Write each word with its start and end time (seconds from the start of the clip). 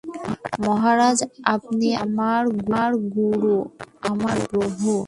মহারাজ 0.65 1.17
আপনি 1.45 1.87
আমার 1.95 2.41
গুরু, 3.15 3.57
আমার 4.01 4.37
প্রভু। 4.49 4.91